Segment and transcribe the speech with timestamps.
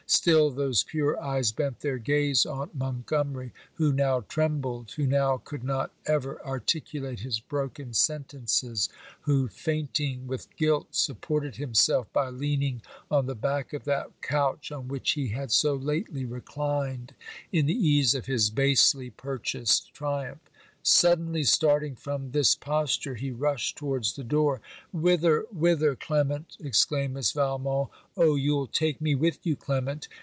[0.07, 5.63] Still those pure eyes bent their gaze on Montgomery, who now trembled, who now could
[5.63, 8.89] not ever articulate his broken sentences,
[9.21, 14.89] who, fainting with guilt, supported himself by leaning on the back of that couch on
[14.89, 17.13] which he had so lately reclined
[17.53, 20.41] in the ease of his basely purchased triumph.
[20.83, 24.61] Suddenly starting from this posture, he rushed towards the door.
[24.91, 27.91] 'Whither, whither, Clement!' exclaimed Miss Valmont.
[28.17, 30.07] 'Oh, you'll take me with you, Clement!'